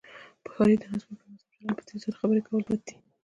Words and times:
په 0.43 0.49
ښاری 0.55 0.75
ټرانسپورټ 0.83 1.19
کې 1.21 1.31
ناسم 1.33 1.43
چلند، 1.59 1.75
په 1.77 1.83
تیزه 1.87 2.09
خبرې 2.19 2.41
کول 2.47 2.61
بد 2.67 2.81
کاردی 2.87 2.95